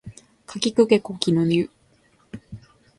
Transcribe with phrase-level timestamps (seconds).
[0.47, 1.69] かきくけこきのゆ